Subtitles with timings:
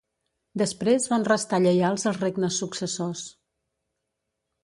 [0.61, 3.23] Després van restar lleials als regnes successors.